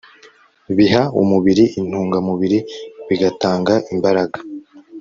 Biha 0.75 1.03
umubiri 1.21 1.65
intungamubiri 1.79 2.59
bigatanga 3.07 3.73
imbaraga 3.93 4.37